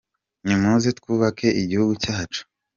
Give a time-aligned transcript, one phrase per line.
[0.45, 2.41] Nimuze twubake igihugu cyacu.